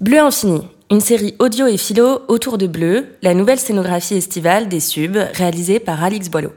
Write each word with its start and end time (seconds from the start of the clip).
Bleu 0.00 0.20
Infini, 0.20 0.60
une 0.92 1.00
série 1.00 1.34
audio 1.40 1.66
et 1.66 1.76
philo 1.76 2.20
autour 2.28 2.56
de 2.56 2.68
Bleu, 2.68 3.16
la 3.20 3.34
nouvelle 3.34 3.58
scénographie 3.58 4.14
estivale 4.14 4.68
des 4.68 4.78
Subs 4.78 5.18
réalisée 5.34 5.80
par 5.80 6.04
Alix 6.04 6.28
Boileau. 6.28 6.52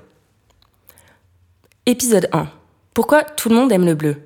Épisode 1.88 2.30
1. 2.34 2.48
Pourquoi 2.94 3.24
tout 3.24 3.50
le 3.50 3.56
monde 3.56 3.72
aime 3.72 3.88
le 3.88 3.96
bleu? 3.96 4.18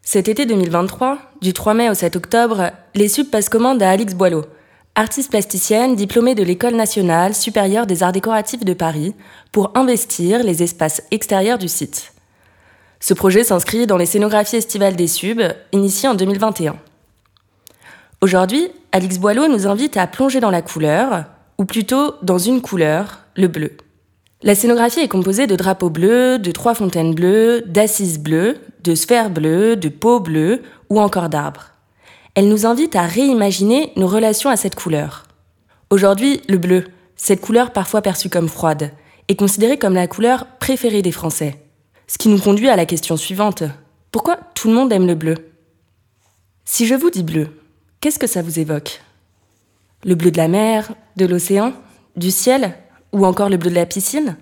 Cet 0.00 0.28
été 0.28 0.46
2023, 0.46 1.18
du 1.42 1.52
3 1.52 1.74
mai 1.74 1.90
au 1.90 1.94
7 1.94 2.16
octobre, 2.16 2.70
les 2.94 3.08
Subs 3.08 3.28
passent 3.28 3.50
commande 3.50 3.82
à 3.82 3.90
Alix 3.90 4.14
Boileau, 4.14 4.46
artiste 4.94 5.28
plasticienne 5.28 5.94
diplômée 5.94 6.34
de 6.34 6.42
l'École 6.42 6.76
nationale 6.76 7.34
supérieure 7.34 7.86
des 7.86 8.02
arts 8.02 8.12
décoratifs 8.12 8.64
de 8.64 8.72
Paris, 8.72 9.14
pour 9.52 9.72
investir 9.74 10.42
les 10.42 10.62
espaces 10.62 11.02
extérieurs 11.10 11.58
du 11.58 11.68
site. 11.68 12.14
Ce 13.00 13.12
projet 13.12 13.44
s'inscrit 13.44 13.86
dans 13.86 13.98
les 13.98 14.06
scénographies 14.06 14.56
estivales 14.56 14.96
des 14.96 15.08
Subs, 15.08 15.52
initiées 15.72 16.08
en 16.08 16.14
2021. 16.14 16.76
Aujourd'hui, 18.20 18.68
Alix 18.92 19.18
Boileau 19.18 19.48
nous 19.48 19.66
invite 19.66 19.96
à 19.96 20.06
plonger 20.06 20.40
dans 20.40 20.50
la 20.50 20.62
couleur, 20.62 21.24
ou 21.58 21.64
plutôt 21.64 22.14
dans 22.22 22.38
une 22.38 22.60
couleur, 22.60 23.20
le 23.36 23.48
bleu. 23.48 23.76
La 24.42 24.54
scénographie 24.54 25.00
est 25.00 25.08
composée 25.08 25.46
de 25.46 25.56
drapeaux 25.56 25.90
bleus, 25.90 26.38
de 26.38 26.50
trois 26.50 26.74
fontaines 26.74 27.14
bleues, 27.14 27.62
d'assises 27.66 28.18
bleues, 28.18 28.58
de 28.82 28.94
sphères 28.94 29.30
bleues, 29.30 29.76
de 29.76 29.88
peaux 29.88 30.20
bleues 30.20 30.62
ou 30.90 31.00
encore 31.00 31.28
d'arbres. 31.28 31.70
Elle 32.34 32.48
nous 32.48 32.66
invite 32.66 32.96
à 32.96 33.06
réimaginer 33.06 33.92
nos 33.96 34.06
relations 34.06 34.50
à 34.50 34.56
cette 34.56 34.74
couleur. 34.74 35.24
Aujourd'hui, 35.90 36.42
le 36.48 36.58
bleu, 36.58 36.84
cette 37.16 37.40
couleur 37.40 37.72
parfois 37.72 38.02
perçue 38.02 38.28
comme 38.28 38.48
froide, 38.48 38.90
est 39.28 39.36
considérée 39.36 39.78
comme 39.78 39.94
la 39.94 40.08
couleur 40.08 40.46
préférée 40.58 41.00
des 41.00 41.12
Français. 41.12 41.58
Ce 42.06 42.18
qui 42.18 42.28
nous 42.28 42.38
conduit 42.38 42.68
à 42.68 42.76
la 42.76 42.86
question 42.86 43.16
suivante. 43.16 43.62
Pourquoi 44.12 44.36
tout 44.54 44.68
le 44.68 44.74
monde 44.74 44.92
aime 44.92 45.06
le 45.06 45.14
bleu? 45.14 45.36
Si 46.66 46.86
je 46.86 46.94
vous 46.94 47.10
dis 47.10 47.22
bleu, 47.22 47.48
Qu'est-ce 48.04 48.18
que 48.18 48.26
ça 48.26 48.42
vous 48.42 48.58
évoque? 48.58 49.00
Le 50.04 50.14
bleu 50.14 50.30
de 50.30 50.36
la 50.36 50.46
mer, 50.46 50.92
de 51.16 51.24
l'océan, 51.24 51.72
du 52.16 52.30
ciel, 52.30 52.74
ou 53.14 53.24
encore 53.24 53.48
le 53.48 53.56
bleu 53.56 53.70
de 53.70 53.74
la 53.74 53.86
piscine? 53.86 54.36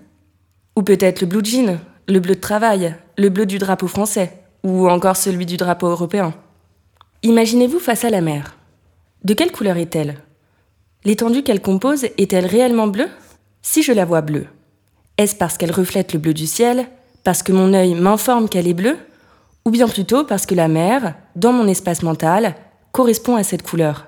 Ou 0.75 0.81
peut-être 0.81 1.21
le 1.21 1.27
blue 1.27 1.45
jean, 1.45 1.79
le 2.09 2.19
bleu 2.19 2.35
de 2.35 2.41
travail, 2.41 2.93
le 3.17 3.29
bleu 3.29 3.45
du 3.45 3.59
drapeau 3.59 3.87
français, 3.87 4.37
ou 4.65 4.89
encore 4.89 5.15
celui 5.15 5.45
du 5.45 5.55
drapeau 5.55 5.87
européen? 5.87 6.33
Imaginez-vous 7.21 7.79
face 7.79 8.03
à 8.03 8.09
la 8.09 8.19
mer. 8.19 8.57
De 9.23 9.33
quelle 9.33 9.53
couleur 9.53 9.77
est-elle? 9.77 10.17
L'étendue 11.05 11.43
qu'elle 11.43 11.61
compose 11.61 12.03
est-elle 12.17 12.45
réellement 12.45 12.87
bleue? 12.87 13.07
Si 13.61 13.81
je 13.81 13.93
la 13.93 14.03
vois 14.03 14.19
bleue, 14.19 14.47
est-ce 15.17 15.37
parce 15.37 15.57
qu'elle 15.57 15.71
reflète 15.71 16.11
le 16.11 16.19
bleu 16.19 16.33
du 16.33 16.47
ciel, 16.47 16.85
parce 17.23 17.43
que 17.43 17.53
mon 17.53 17.73
œil 17.73 17.95
m'informe 17.95 18.49
qu'elle 18.49 18.67
est 18.67 18.73
bleue, 18.73 18.97
ou 19.63 19.69
bien 19.71 19.87
plutôt 19.87 20.25
parce 20.25 20.45
que 20.45 20.53
la 20.53 20.67
mer, 20.67 21.15
dans 21.37 21.53
mon 21.53 21.69
espace 21.69 22.03
mental, 22.03 22.55
correspond 22.93 23.35
à 23.35 23.43
cette 23.43 23.63
couleur. 23.63 24.05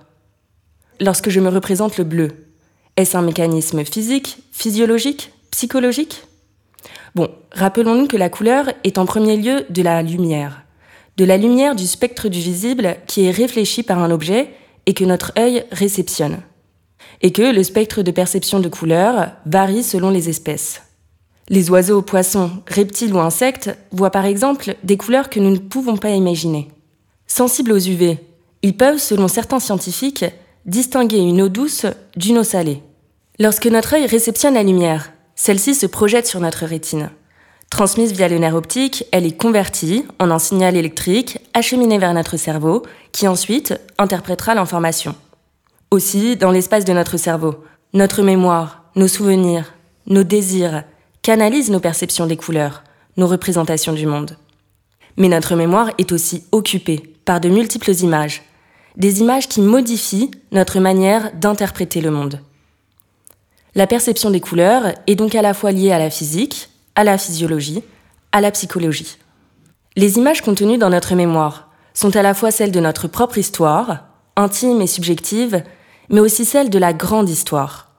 Lorsque 1.01 1.29
je 1.29 1.41
me 1.41 1.49
représente 1.49 1.97
le 1.97 2.03
bleu, 2.05 2.29
est-ce 2.95 3.17
un 3.17 3.23
mécanisme 3.23 3.83
physique, 3.83 4.37
physiologique, 4.51 5.33
psychologique? 5.51 6.23
Bon, 7.15 7.29
rappelons-nous 7.51 8.07
que 8.07 8.15
la 8.15 8.29
couleur 8.29 8.71
est 8.83 8.97
en 8.97 9.05
premier 9.05 9.37
lieu 9.37 9.65
de 9.69 9.81
la 9.81 10.03
lumière, 10.03 10.63
de 11.17 11.25
la 11.25 11.37
lumière 11.37 11.75
du 11.75 11.87
spectre 11.87 12.29
du 12.29 12.39
visible 12.39 12.97
qui 13.07 13.25
est 13.25 13.31
réfléchi 13.31 13.81
par 13.81 13.99
un 13.99 14.11
objet 14.11 14.51
et 14.85 14.93
que 14.93 15.03
notre 15.03 15.33
œil 15.37 15.65
réceptionne. 15.71 16.37
Et 17.21 17.31
que 17.31 17.41
le 17.41 17.63
spectre 17.63 18.03
de 18.03 18.11
perception 18.11 18.59
de 18.59 18.69
couleur 18.69 19.31
varie 19.47 19.83
selon 19.83 20.11
les 20.11 20.29
espèces. 20.29 20.83
Les 21.49 21.71
oiseaux, 21.71 22.03
poissons, 22.03 22.51
reptiles 22.67 23.13
ou 23.13 23.19
insectes 23.19 23.75
voient 23.91 24.11
par 24.11 24.25
exemple 24.25 24.75
des 24.83 24.97
couleurs 24.97 25.29
que 25.29 25.39
nous 25.39 25.51
ne 25.51 25.57
pouvons 25.57 25.97
pas 25.97 26.11
imaginer. 26.11 26.67
Sensibles 27.25 27.71
aux 27.71 27.79
UV, 27.79 28.19
ils 28.65 28.75
peuvent, 28.75 28.97
selon 28.97 29.27
certains 29.27 29.59
scientifiques, 29.59 30.25
distinguer 30.65 31.19
une 31.19 31.43
eau 31.43 31.49
douce 31.49 31.85
d'une 32.17 32.39
eau 32.39 32.43
salée. 32.43 32.81
Lorsque 33.37 33.67
notre 33.67 33.93
œil 33.93 34.07
réceptionne 34.07 34.55
la 34.55 34.63
lumière, 34.63 35.11
celle-ci 35.35 35.75
se 35.75 35.85
projette 35.85 36.25
sur 36.25 36.39
notre 36.39 36.65
rétine. 36.65 37.11
Transmise 37.69 38.13
via 38.13 38.27
le 38.27 38.39
nerf 38.39 38.55
optique, 38.55 39.05
elle 39.11 39.27
est 39.27 39.37
convertie 39.37 40.03
en 40.17 40.31
un 40.31 40.39
signal 40.39 40.75
électrique 40.75 41.37
acheminé 41.53 41.99
vers 41.99 42.15
notre 42.15 42.37
cerveau, 42.37 42.81
qui 43.11 43.27
ensuite 43.27 43.79
interprétera 43.99 44.55
l'information. 44.55 45.13
Aussi, 45.91 46.35
dans 46.35 46.49
l'espace 46.49 46.85
de 46.85 46.93
notre 46.93 47.17
cerveau, 47.17 47.63
notre 47.93 48.23
mémoire, 48.23 48.85
nos 48.95 49.07
souvenirs, 49.07 49.75
nos 50.07 50.23
désirs 50.23 50.85
canalisent 51.21 51.69
nos 51.69 51.79
perceptions 51.79 52.25
des 52.25 52.35
couleurs, 52.35 52.83
nos 53.15 53.27
représentations 53.27 53.93
du 53.93 54.07
monde. 54.07 54.37
Mais 55.17 55.29
notre 55.29 55.55
mémoire 55.55 55.91
est 55.99 56.11
aussi 56.11 56.45
occupée 56.51 57.13
par 57.25 57.39
de 57.39 57.49
multiples 57.49 57.91
images, 57.91 58.41
des 58.97 59.19
images 59.19 59.47
qui 59.47 59.61
modifient 59.61 60.31
notre 60.51 60.79
manière 60.79 61.31
d'interpréter 61.33 62.01
le 62.01 62.11
monde. 62.11 62.39
La 63.75 63.87
perception 63.87 64.29
des 64.29 64.39
couleurs 64.39 64.93
est 65.05 65.15
donc 65.15 65.35
à 65.35 65.41
la 65.41 65.53
fois 65.53 65.71
liée 65.71 65.91
à 65.91 65.99
la 65.99 66.09
physique, 66.09 66.69
à 66.95 67.03
la 67.03 67.17
physiologie, 67.17 67.83
à 68.31 68.39
la 68.39 68.51
psychologie. 68.51 69.17
Les 69.97 70.17
images 70.17 70.41
contenues 70.41 70.77
dans 70.77 70.89
notre 70.89 71.15
mémoire 71.15 71.69
sont 71.93 72.15
à 72.15 72.21
la 72.21 72.33
fois 72.33 72.51
celles 72.51 72.71
de 72.71 72.79
notre 72.79 73.07
propre 73.07 73.37
histoire, 73.37 74.05
intime 74.35 74.81
et 74.81 74.87
subjective, 74.87 75.63
mais 76.09 76.19
aussi 76.19 76.45
celles 76.45 76.69
de 76.69 76.79
la 76.79 76.93
grande 76.93 77.29
histoire. 77.29 77.89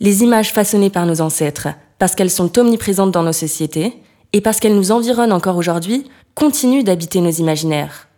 Les 0.00 0.22
images 0.22 0.52
façonnées 0.52 0.90
par 0.90 1.06
nos 1.06 1.20
ancêtres, 1.20 1.68
parce 1.98 2.14
qu'elles 2.14 2.30
sont 2.30 2.58
omniprésentes 2.58 3.12
dans 3.12 3.22
nos 3.22 3.32
sociétés, 3.32 4.02
et 4.32 4.40
parce 4.40 4.58
qu'elles 4.58 4.74
nous 4.74 4.90
environnent 4.90 5.32
encore 5.32 5.56
aujourd'hui, 5.56 6.04
continuent 6.34 6.82
d'habiter 6.82 7.20
nos 7.20 7.30
imaginaires. 7.30 8.08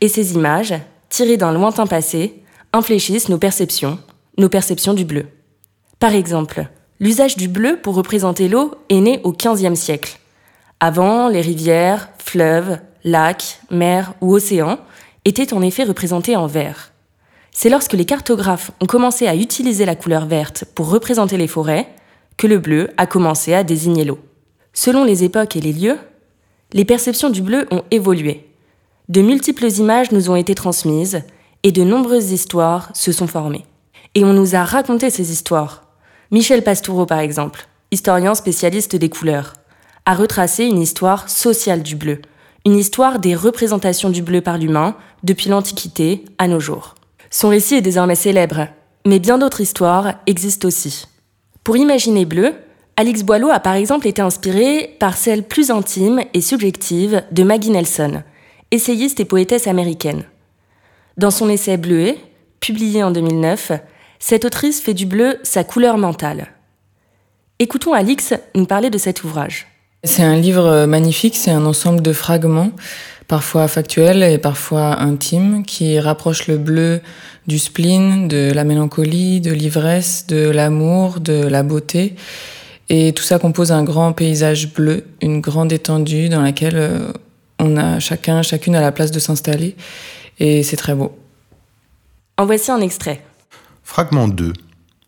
Et 0.00 0.08
ces 0.08 0.34
images, 0.34 0.74
tirées 1.08 1.36
d'un 1.36 1.52
lointain 1.52 1.86
passé, 1.86 2.42
infléchissent 2.72 3.28
nos 3.28 3.38
perceptions, 3.38 3.98
nos 4.36 4.48
perceptions 4.48 4.94
du 4.94 5.04
bleu. 5.04 5.26
Par 5.98 6.14
exemple, 6.14 6.66
l'usage 7.00 7.36
du 7.36 7.48
bleu 7.48 7.78
pour 7.82 7.94
représenter 7.94 8.48
l'eau 8.48 8.74
est 8.88 9.00
né 9.00 9.20
au 9.24 9.32
XVe 9.32 9.74
siècle. 9.74 10.18
Avant, 10.80 11.28
les 11.28 11.40
rivières, 11.40 12.10
fleuves, 12.18 12.78
lacs, 13.04 13.60
mers 13.70 14.14
ou 14.20 14.34
océans 14.34 14.78
étaient 15.24 15.52
en 15.52 15.62
effet 15.62 15.84
représentés 15.84 16.36
en 16.36 16.46
vert. 16.46 16.92
C'est 17.52 17.70
lorsque 17.70 17.94
les 17.94 18.04
cartographes 18.04 18.70
ont 18.80 18.86
commencé 18.86 19.26
à 19.26 19.34
utiliser 19.34 19.84
la 19.84 19.96
couleur 19.96 20.26
verte 20.26 20.64
pour 20.74 20.90
représenter 20.90 21.36
les 21.36 21.48
forêts 21.48 21.88
que 22.36 22.46
le 22.46 22.58
bleu 22.58 22.90
a 22.96 23.06
commencé 23.06 23.52
à 23.52 23.64
désigner 23.64 24.04
l'eau. 24.04 24.20
Selon 24.72 25.02
les 25.02 25.24
époques 25.24 25.56
et 25.56 25.60
les 25.60 25.72
lieux, 25.72 25.98
les 26.72 26.84
perceptions 26.84 27.30
du 27.30 27.42
bleu 27.42 27.66
ont 27.72 27.82
évolué. 27.90 28.47
De 29.08 29.22
multiples 29.22 29.68
images 29.78 30.12
nous 30.12 30.28
ont 30.28 30.36
été 30.36 30.54
transmises 30.54 31.22
et 31.62 31.72
de 31.72 31.82
nombreuses 31.82 32.30
histoires 32.30 32.90
se 32.92 33.10
sont 33.10 33.26
formées. 33.26 33.64
Et 34.14 34.22
on 34.22 34.34
nous 34.34 34.54
a 34.54 34.64
raconté 34.64 35.08
ces 35.08 35.32
histoires. 35.32 35.84
Michel 36.30 36.62
Pastoureau, 36.62 37.06
par 37.06 37.20
exemple, 37.20 37.68
historien 37.90 38.34
spécialiste 38.34 38.96
des 38.96 39.08
couleurs, 39.08 39.54
a 40.04 40.14
retracé 40.14 40.66
une 40.66 40.82
histoire 40.82 41.30
sociale 41.30 41.82
du 41.82 41.96
bleu, 41.96 42.20
une 42.66 42.76
histoire 42.76 43.18
des 43.18 43.34
représentations 43.34 44.10
du 44.10 44.20
bleu 44.20 44.42
par 44.42 44.58
l'humain 44.58 44.94
depuis 45.22 45.48
l'Antiquité 45.48 46.26
à 46.36 46.46
nos 46.46 46.60
jours. 46.60 46.94
Son 47.30 47.48
récit 47.48 47.76
est 47.76 47.82
désormais 47.82 48.14
célèbre, 48.14 48.68
mais 49.06 49.20
bien 49.20 49.38
d'autres 49.38 49.62
histoires 49.62 50.16
existent 50.26 50.68
aussi. 50.68 51.06
Pour 51.64 51.78
imaginer 51.78 52.26
bleu, 52.26 52.52
Alix 52.96 53.22
Boileau 53.22 53.48
a 53.48 53.60
par 53.60 53.74
exemple 53.74 54.06
été 54.06 54.20
inspiré 54.20 54.96
par 55.00 55.16
celle 55.16 55.44
plus 55.44 55.70
intime 55.70 56.20
et 56.34 56.42
subjective 56.42 57.22
de 57.32 57.42
Maggie 57.42 57.70
Nelson, 57.70 58.22
essayiste 58.70 59.20
et 59.20 59.24
poétesse 59.24 59.66
américaine. 59.66 60.24
Dans 61.16 61.30
son 61.30 61.48
essai 61.48 61.76
Bleuet, 61.76 62.16
publié 62.60 63.02
en 63.02 63.10
2009, 63.10 63.72
cette 64.18 64.44
autrice 64.44 64.80
fait 64.80 64.94
du 64.94 65.06
bleu 65.06 65.38
sa 65.42 65.64
couleur 65.64 65.98
mentale. 65.98 66.48
Écoutons 67.58 67.92
Alix 67.92 68.34
nous 68.54 68.66
parler 68.66 68.90
de 68.90 68.98
cet 68.98 69.24
ouvrage. 69.24 69.66
C'est 70.04 70.22
un 70.22 70.36
livre 70.36 70.86
magnifique, 70.86 71.36
c'est 71.36 71.50
un 71.50 71.66
ensemble 71.66 72.02
de 72.02 72.12
fragments, 72.12 72.70
parfois 73.26 73.66
factuels 73.66 74.22
et 74.22 74.38
parfois 74.38 75.00
intimes, 75.00 75.64
qui 75.64 75.98
rapprochent 75.98 76.46
le 76.46 76.56
bleu 76.56 77.00
du 77.48 77.58
spleen, 77.58 78.28
de 78.28 78.52
la 78.54 78.62
mélancolie, 78.62 79.40
de 79.40 79.50
l'ivresse, 79.50 80.26
de 80.28 80.50
l'amour, 80.50 81.18
de 81.18 81.46
la 81.46 81.64
beauté. 81.64 82.14
Et 82.90 83.12
tout 83.12 83.24
ça 83.24 83.38
compose 83.38 83.72
un 83.72 83.82
grand 83.82 84.12
paysage 84.12 84.72
bleu, 84.72 85.04
une 85.20 85.40
grande 85.40 85.72
étendue 85.72 86.28
dans 86.28 86.42
laquelle 86.42 86.76
euh, 86.76 87.12
on 87.58 87.76
a 87.76 88.00
chacun, 88.00 88.42
chacune 88.42 88.76
à 88.76 88.80
la 88.80 88.92
place 88.92 89.10
de 89.10 89.18
s'installer 89.18 89.76
et 90.38 90.62
c'est 90.62 90.76
très 90.76 90.94
beau. 90.94 91.16
En 92.36 92.46
voici 92.46 92.70
un 92.70 92.80
extrait. 92.80 93.24
Fragment 93.82 94.28
2. 94.28 94.52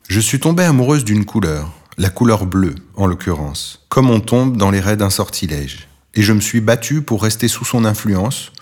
Je 0.08 0.20
suis 0.20 0.40
tombée 0.40 0.64
amoureuse 0.64 1.04
d'une 1.04 1.24
couleur, 1.24 1.70
la 1.96 2.10
couleur 2.10 2.46
bleue 2.46 2.74
en 2.96 3.06
l'occurrence, 3.06 3.84
comme 3.88 4.10
on 4.10 4.20
tombe 4.20 4.56
dans 4.56 4.70
les 4.70 4.80
raies 4.80 4.96
d'un 4.96 5.10
sortilège. 5.10 5.88
Et 6.14 6.22
je 6.22 6.32
me 6.32 6.40
suis 6.40 6.60
battue 6.60 7.02
pour 7.02 7.22
rester 7.22 7.46
sous 7.46 7.64
son 7.64 7.84
influence 7.84 8.52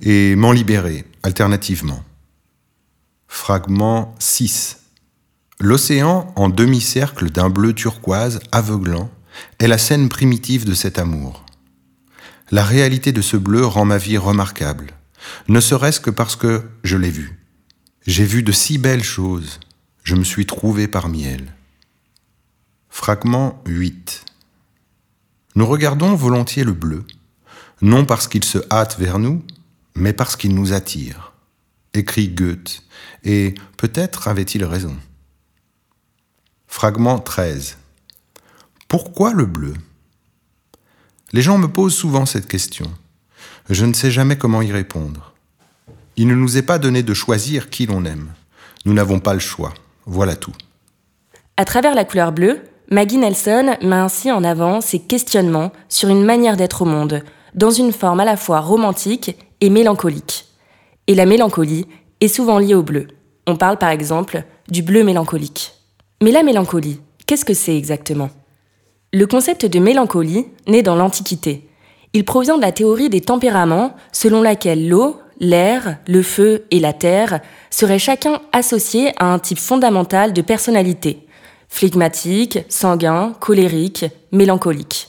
et 0.00 0.34
m'en 0.36 0.52
libérer 0.52 1.04
alternativement. 1.22 2.02
Fragment 3.28 4.14
6. 4.18 4.78
L'océan 5.58 6.32
en 6.36 6.48
demi-cercle 6.48 7.30
d'un 7.30 7.50
bleu 7.50 7.72
turquoise 7.72 8.40
aveuglant 8.52 9.10
est 9.58 9.66
la 9.66 9.78
scène 9.78 10.08
primitive 10.08 10.64
de 10.64 10.74
cet 10.74 10.98
amour. 10.98 11.45
La 12.50 12.64
réalité 12.64 13.10
de 13.10 13.22
ce 13.22 13.36
bleu 13.36 13.66
rend 13.66 13.84
ma 13.84 13.98
vie 13.98 14.18
remarquable, 14.18 14.92
ne 15.48 15.58
serait-ce 15.60 16.00
que 16.00 16.10
parce 16.10 16.36
que 16.36 16.62
je 16.84 16.96
l'ai 16.96 17.10
vu. 17.10 17.40
J'ai 18.06 18.24
vu 18.24 18.44
de 18.44 18.52
si 18.52 18.78
belles 18.78 19.02
choses, 19.02 19.58
je 20.04 20.14
me 20.14 20.22
suis 20.22 20.46
trouvé 20.46 20.86
parmi 20.86 21.24
elles. 21.24 21.52
Fragment 22.88 23.60
8. 23.66 24.24
Nous 25.56 25.66
regardons 25.66 26.14
volontiers 26.14 26.62
le 26.62 26.72
bleu, 26.72 27.04
non 27.82 28.04
parce 28.04 28.28
qu'il 28.28 28.44
se 28.44 28.58
hâte 28.70 28.96
vers 28.98 29.18
nous, 29.18 29.42
mais 29.96 30.12
parce 30.12 30.36
qu'il 30.36 30.54
nous 30.54 30.72
attire, 30.72 31.32
écrit 31.94 32.28
Goethe, 32.28 32.84
et 33.24 33.54
peut-être 33.76 34.28
avait-il 34.28 34.64
raison. 34.64 34.96
Fragment 36.68 37.18
13. 37.18 37.76
Pourquoi 38.86 39.32
le 39.32 39.46
bleu? 39.46 39.74
Les 41.32 41.42
gens 41.42 41.58
me 41.58 41.68
posent 41.68 41.94
souvent 41.94 42.24
cette 42.24 42.46
question. 42.46 42.86
Je 43.68 43.84
ne 43.84 43.92
sais 43.92 44.10
jamais 44.10 44.38
comment 44.38 44.62
y 44.62 44.70
répondre. 44.70 45.34
Il 46.16 46.28
ne 46.28 46.34
nous 46.34 46.56
est 46.56 46.62
pas 46.62 46.78
donné 46.78 47.02
de 47.02 47.14
choisir 47.14 47.68
qui 47.68 47.86
l'on 47.86 48.04
aime. 48.04 48.32
Nous 48.84 48.92
n'avons 48.92 49.18
pas 49.18 49.34
le 49.34 49.40
choix. 49.40 49.74
Voilà 50.06 50.36
tout. 50.36 50.52
À 51.56 51.64
travers 51.64 51.94
la 51.94 52.04
couleur 52.04 52.32
bleue, 52.32 52.60
Maggie 52.90 53.18
Nelson 53.18 53.76
met 53.82 53.96
ainsi 53.96 54.30
en 54.30 54.44
avant 54.44 54.80
ses 54.80 55.00
questionnements 55.00 55.72
sur 55.88 56.08
une 56.08 56.24
manière 56.24 56.56
d'être 56.56 56.82
au 56.82 56.84
monde, 56.84 57.22
dans 57.54 57.70
une 57.70 57.92
forme 57.92 58.20
à 58.20 58.24
la 58.24 58.36
fois 58.36 58.60
romantique 58.60 59.36
et 59.60 59.70
mélancolique. 59.70 60.46
Et 61.08 61.16
la 61.16 61.26
mélancolie 61.26 61.86
est 62.20 62.28
souvent 62.28 62.58
liée 62.58 62.74
au 62.74 62.84
bleu. 62.84 63.08
On 63.48 63.56
parle 63.56 63.78
par 63.78 63.90
exemple 63.90 64.44
du 64.68 64.82
bleu 64.82 65.02
mélancolique. 65.02 65.72
Mais 66.22 66.30
la 66.30 66.44
mélancolie, 66.44 67.00
qu'est-ce 67.26 67.44
que 67.44 67.54
c'est 67.54 67.76
exactement? 67.76 68.30
Le 69.12 69.26
concept 69.26 69.66
de 69.66 69.78
mélancolie 69.78 70.46
naît 70.66 70.82
dans 70.82 70.96
l'Antiquité. 70.96 71.68
Il 72.12 72.24
provient 72.24 72.56
de 72.56 72.62
la 72.62 72.72
théorie 72.72 73.08
des 73.08 73.20
tempéraments 73.20 73.94
selon 74.10 74.42
laquelle 74.42 74.88
l'eau, 74.88 75.20
l'air, 75.38 75.98
le 76.08 76.22
feu 76.22 76.64
et 76.70 76.80
la 76.80 76.92
terre 76.92 77.40
seraient 77.70 78.00
chacun 78.00 78.40
associés 78.52 79.12
à 79.18 79.32
un 79.32 79.38
type 79.38 79.58
fondamental 79.58 80.32
de 80.32 80.42
personnalité, 80.42 81.26
phlegmatique, 81.68 82.58
sanguin, 82.68 83.34
colérique, 83.38 84.06
mélancolique. 84.32 85.08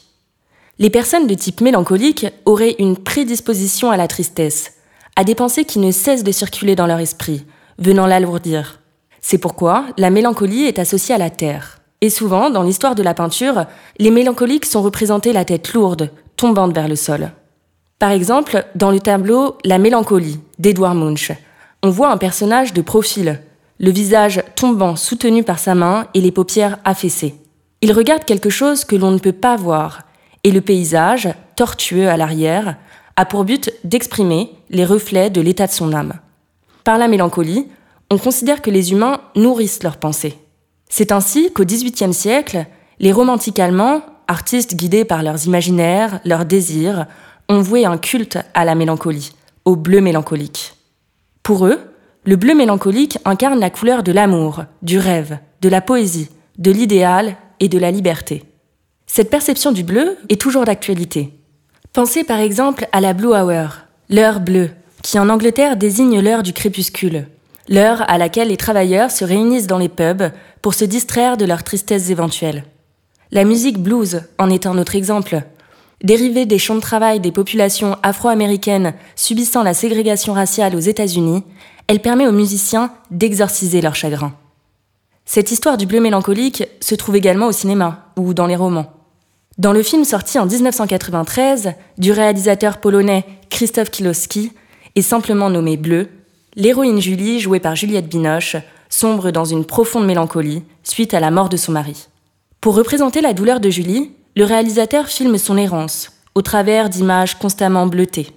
Les 0.79 0.91
personnes 0.91 1.25
de 1.25 1.33
type 1.33 1.61
mélancolique 1.61 2.27
auraient 2.45 2.75
une 2.77 2.97
prédisposition 2.97 3.89
à 3.89 3.97
la 3.97 4.07
tristesse, 4.07 4.73
à 5.15 5.23
des 5.23 5.33
pensées 5.33 5.65
qui 5.65 5.79
ne 5.79 5.91
cessent 5.91 6.23
de 6.23 6.31
circuler 6.31 6.75
dans 6.75 6.85
leur 6.85 6.99
esprit, 6.99 7.45
venant 7.79 8.05
l'alourdir. 8.05 8.79
C'est 9.21 9.39
pourquoi 9.39 9.85
la 9.97 10.11
mélancolie 10.11 10.65
est 10.65 10.77
associée 10.77 11.15
à 11.15 11.17
la 11.17 11.31
terre. 11.31 11.79
Et 12.01 12.09
souvent, 12.09 12.49
dans 12.49 12.63
l'histoire 12.63 12.95
de 12.95 13.03
la 13.03 13.13
peinture, 13.13 13.65
les 13.97 14.11
mélancoliques 14.11 14.65
sont 14.65 14.83
représentés 14.83 15.33
la 15.33 15.45
tête 15.45 15.73
lourde, 15.73 16.11
tombante 16.35 16.73
vers 16.73 16.87
le 16.87 16.95
sol. 16.95 17.31
Par 17.99 18.11
exemple, 18.11 18.65
dans 18.75 18.91
le 18.91 18.99
tableau 18.99 19.57
La 19.65 19.79
mélancolie 19.79 20.39
d'Edouard 20.59 20.93
Munch, 20.93 21.31
on 21.81 21.89
voit 21.89 22.11
un 22.11 22.17
personnage 22.17 22.73
de 22.73 22.81
profil, 22.81 23.41
le 23.79 23.91
visage 23.91 24.43
tombant 24.55 24.95
soutenu 24.95 25.43
par 25.43 25.57
sa 25.57 25.73
main 25.73 26.07
et 26.13 26.21
les 26.21 26.31
paupières 26.31 26.77
affaissées. 26.83 27.35
Il 27.81 27.91
regarde 27.91 28.25
quelque 28.25 28.49
chose 28.49 28.85
que 28.85 28.95
l'on 28.95 29.11
ne 29.11 29.19
peut 29.19 29.31
pas 29.31 29.55
voir, 29.55 30.03
et 30.43 30.51
le 30.51 30.61
paysage, 30.61 31.29
tortueux 31.55 32.09
à 32.09 32.17
l'arrière, 32.17 32.77
a 33.15 33.25
pour 33.25 33.43
but 33.43 33.71
d'exprimer 33.83 34.51
les 34.69 34.85
reflets 34.85 35.31
de 35.31 35.41
l'état 35.41 35.65
de 35.65 35.71
son 35.71 35.93
âme. 35.93 36.13
Par 36.83 36.99
la 36.99 37.07
mélancolie, 37.07 37.67
on 38.11 38.17
considère 38.19 38.61
que 38.61 38.69
les 38.69 38.91
humains 38.91 39.21
nourrissent 39.35 39.83
leurs 39.83 39.97
pensées. 39.97 40.37
C'est 40.89 41.11
ainsi 41.11 41.51
qu'au 41.53 41.65
XVIIIe 41.65 42.13
siècle, 42.13 42.65
les 42.99 43.11
romantiques 43.11 43.59
allemands, 43.59 44.01
artistes 44.27 44.75
guidés 44.75 45.05
par 45.05 45.23
leurs 45.23 45.45
imaginaires, 45.45 46.19
leurs 46.25 46.45
désirs, 46.45 47.05
ont 47.49 47.61
voué 47.61 47.85
un 47.85 47.97
culte 47.97 48.37
à 48.53 48.65
la 48.65 48.75
mélancolie, 48.75 49.31
au 49.65 49.75
bleu 49.75 50.01
mélancolique. 50.01 50.75
Pour 51.43 51.65
eux, 51.65 51.79
le 52.25 52.35
bleu 52.35 52.55
mélancolique 52.55 53.19
incarne 53.23 53.59
la 53.59 53.69
couleur 53.69 54.03
de 54.03 54.11
l'amour, 54.11 54.65
du 54.81 54.99
rêve, 54.99 55.37
de 55.61 55.69
la 55.69 55.81
poésie, 55.81 56.29
de 56.57 56.71
l'idéal 56.71 57.37
et 57.59 57.69
de 57.69 57.79
la 57.79 57.91
liberté. 57.91 58.43
Cette 59.05 59.29
perception 59.29 59.71
du 59.71 59.83
bleu 59.83 60.17
est 60.27 60.41
toujours 60.41 60.65
d'actualité. 60.65 61.33
Pensez 61.93 62.23
par 62.23 62.39
exemple 62.39 62.87
à 62.91 62.99
la 62.99 63.13
Blue 63.13 63.33
Hour, 63.33 63.77
l'heure 64.09 64.41
bleue, 64.41 64.71
qui 65.01 65.17
en 65.17 65.29
Angleterre 65.29 65.77
désigne 65.77 66.19
l'heure 66.19 66.43
du 66.43 66.51
crépuscule, 66.51 67.27
l'heure 67.67 68.09
à 68.09 68.17
laquelle 68.17 68.49
les 68.49 68.57
travailleurs 68.57 69.11
se 69.11 69.25
réunissent 69.25 69.67
dans 69.67 69.77
les 69.77 69.89
pubs 69.89 70.31
pour 70.61 70.73
se 70.73 70.85
distraire 70.85 71.37
de 71.37 71.45
leurs 71.45 71.63
tristesses 71.63 72.09
éventuelles. 72.09 72.63
La 73.31 73.43
musique 73.43 73.77
blues 73.77 74.23
en 74.37 74.49
est 74.49 74.65
un 74.65 74.77
autre 74.77 74.95
exemple, 74.95 75.43
Dérivée 76.03 76.45
des 76.45 76.59
champs 76.59 76.75
de 76.75 76.79
travail 76.79 77.19
des 77.19 77.31
populations 77.31 77.97
afro-américaines 78.03 78.93
subissant 79.15 79.63
la 79.63 79.73
ségrégation 79.73 80.33
raciale 80.33 80.75
aux 80.75 80.79
États-Unis, 80.79 81.43
elle 81.87 82.01
permet 82.01 82.27
aux 82.27 82.31
musiciens 82.31 82.91
d'exorciser 83.09 83.81
leur 83.81 83.95
chagrin. 83.95 84.33
Cette 85.25 85.51
histoire 85.51 85.75
du 85.75 85.87
bleu 85.87 85.99
mélancolique 85.99 86.63
se 86.81 86.93
trouve 86.93 87.15
également 87.15 87.47
au 87.47 87.51
cinéma 87.51 88.11
ou 88.15 88.35
dans 88.35 88.45
les 88.45 88.55
romans. 88.55 88.93
Dans 89.57 89.73
le 89.73 89.81
film 89.81 90.03
sorti 90.03 90.37
en 90.37 90.45
1993 90.45 91.73
du 91.97 92.11
réalisateur 92.11 92.77
polonais 92.77 93.25
Krzysztof 93.49 93.89
Kilowski 93.89 94.51
et 94.95 95.01
simplement 95.01 95.49
nommé 95.49 95.77
Bleu, 95.77 96.09
l'héroïne 96.57 96.99
Julie, 96.99 97.39
jouée 97.39 97.59
par 97.59 97.75
Juliette 97.75 98.09
Binoche, 98.09 98.57
sombre 98.89 99.31
dans 99.31 99.45
une 99.45 99.63
profonde 99.63 100.05
mélancolie 100.05 100.63
suite 100.83 101.13
à 101.13 101.19
la 101.19 101.31
mort 101.31 101.49
de 101.49 101.55
son 101.55 101.71
mari. 101.71 102.07
Pour 102.59 102.75
représenter 102.75 103.21
la 103.21 103.33
douleur 103.33 103.59
de 103.59 103.69
Julie, 103.69 104.11
le 104.35 104.43
réalisateur 104.43 105.07
filme 105.07 105.37
son 105.37 105.55
errance, 105.55 106.11
au 106.35 106.41
travers 106.41 106.89
d'images 106.89 107.35
constamment 107.35 107.85
bleutées. 107.85 108.31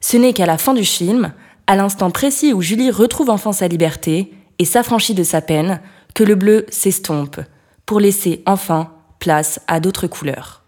Ce 0.00 0.16
n'est 0.16 0.32
qu'à 0.32 0.46
la 0.46 0.58
fin 0.58 0.74
du 0.74 0.84
film, 0.84 1.32
à 1.68 1.76
l'instant 1.76 2.10
précis 2.10 2.52
où 2.52 2.60
Julie 2.60 2.90
retrouve 2.90 3.30
enfin 3.30 3.52
sa 3.52 3.68
liberté 3.68 4.32
et 4.58 4.64
s'affranchit 4.64 5.14
de 5.14 5.22
sa 5.22 5.40
peine, 5.40 5.80
que 6.14 6.24
le 6.24 6.34
bleu 6.34 6.66
s'estompe, 6.70 7.40
pour 7.86 8.00
laisser 8.00 8.42
enfin 8.46 8.90
place 9.20 9.60
à 9.68 9.78
d'autres 9.78 10.08
couleurs. 10.08 10.64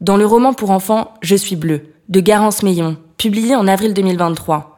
Dans 0.00 0.16
le 0.16 0.26
roman 0.26 0.54
pour 0.54 0.70
enfants 0.70 1.14
Je 1.22 1.34
suis 1.34 1.56
bleu, 1.56 1.92
de 2.08 2.20
Garance 2.20 2.62
Meillon, 2.62 2.96
publié 3.16 3.56
en 3.56 3.66
avril 3.66 3.94
2023, 3.94 4.69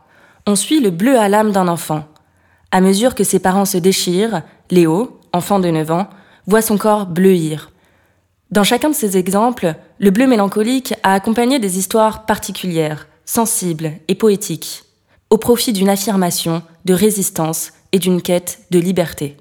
on 0.46 0.56
suit 0.56 0.80
le 0.80 0.90
bleu 0.90 1.18
à 1.18 1.28
l'âme 1.28 1.52
d'un 1.52 1.68
enfant. 1.68 2.04
À 2.70 2.80
mesure 2.80 3.14
que 3.14 3.24
ses 3.24 3.38
parents 3.38 3.64
se 3.64 3.78
déchirent, 3.78 4.42
Léo, 4.70 5.20
enfant 5.32 5.60
de 5.60 5.68
9 5.68 5.90
ans, 5.90 6.08
voit 6.46 6.62
son 6.62 6.78
corps 6.78 7.06
bleuir, 7.06 7.72
dans 8.52 8.64
chacun 8.64 8.90
de 8.90 8.94
ces 8.94 9.16
exemples, 9.16 9.74
le 9.98 10.10
bleu 10.10 10.26
mélancolique 10.26 10.92
a 11.02 11.14
accompagné 11.14 11.58
des 11.58 11.78
histoires 11.78 12.26
particulières, 12.26 13.08
sensibles 13.24 13.92
et 14.08 14.14
poétiques, 14.14 14.84
au 15.30 15.38
profit 15.38 15.72
d'une 15.72 15.88
affirmation, 15.88 16.62
de 16.84 16.92
résistance 16.92 17.72
et 17.92 17.98
d'une 17.98 18.20
quête 18.20 18.66
de 18.70 18.78
liberté. 18.78 19.38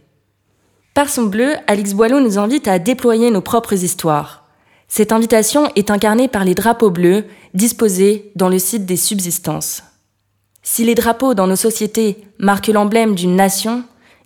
Par 0.93 1.09
son 1.09 1.23
bleu, 1.23 1.55
Alix 1.67 1.93
Boileau 1.93 2.21
nous 2.21 2.39
invite 2.39 2.69
à 2.69 2.79
déployer 2.79 3.31
nos 3.31 3.41
propres 3.41 3.83
histoires. 3.83 4.45
Cette 4.87 5.11
invitation 5.11 5.69
est 5.75 5.91
incarnée 5.91 6.29
par 6.29 6.45
les 6.45 6.55
drapeaux 6.55 6.89
bleus 6.89 7.25
disposés 7.53 8.31
dans 8.37 8.47
le 8.47 8.59
site 8.59 8.85
des 8.85 8.95
subsistances. 8.95 9.83
Si 10.63 10.85
les 10.85 10.95
drapeaux 10.95 11.33
dans 11.33 11.47
nos 11.47 11.55
sociétés 11.55 12.17
marquent 12.37 12.67
l'emblème 12.67 13.15
d'une 13.15 13.35
nation, 13.35 13.83